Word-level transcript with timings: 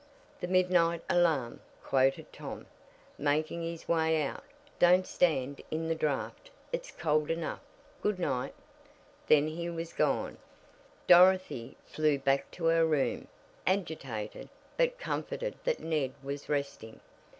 "The 0.39 0.47
midnight 0.47 1.03
alarm!" 1.11 1.59
quoted 1.83 2.33
Tom, 2.33 2.65
making 3.19 3.61
his 3.61 3.87
way 3.87 4.23
out. 4.23 4.43
"Don't 4.79 5.05
stand 5.05 5.61
in 5.69 5.87
the 5.89 5.93
draft. 5.93 6.49
It's 6.73 6.89
cold 6.89 7.29
enough. 7.29 7.59
Good 8.01 8.17
night!" 8.17 8.55
Then 9.27 9.47
he 9.47 9.69
was 9.69 9.93
gone. 9.93 10.39
Dorothy 11.05 11.77
flew 11.85 12.17
back 12.17 12.49
to 12.53 12.65
her 12.65 12.83
room, 12.83 13.27
agitated, 13.67 14.49
but 14.75 14.97
comforted 14.97 15.53
that 15.65 15.81
Ned 15.81 16.13
was 16.23 16.49
resting. 16.49 16.99